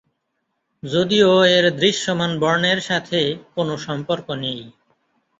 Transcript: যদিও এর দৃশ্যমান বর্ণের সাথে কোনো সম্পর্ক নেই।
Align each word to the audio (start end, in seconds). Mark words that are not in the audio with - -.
যদিও 0.83 1.29
এর 1.55 1.65
দৃশ্যমান 1.77 2.31
বর্ণের 2.39 2.79
সাথে 2.81 3.19
কোনো 3.55 3.73
সম্পর্ক 3.85 4.27
নেই। 4.43 4.59